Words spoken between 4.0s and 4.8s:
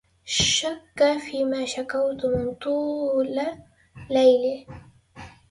ليلي